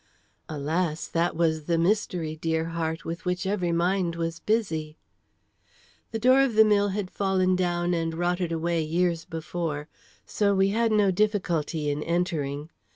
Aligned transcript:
Alas! 0.49 1.05
that 1.07 1.35
was 1.35 1.65
the 1.65 1.77
mystery, 1.77 2.35
dear 2.35 2.69
heart, 2.69 3.05
with 3.05 3.23
which 3.23 3.45
every 3.45 3.71
mind 3.71 4.15
was 4.15 4.39
busy! 4.39 4.97
The 6.09 6.17
door 6.17 6.41
of 6.41 6.55
the 6.55 6.65
mill 6.65 6.87
had 6.87 7.11
fallen 7.11 7.55
down 7.55 7.93
and 7.93 8.15
rotted 8.15 8.51
away 8.51 8.81
years 8.81 9.25
before, 9.25 9.89
so 10.25 10.55
we 10.55 10.69
had 10.69 10.91
no 10.91 11.11
difficulty 11.11 11.91
in 11.91 12.01
entering. 12.01 12.71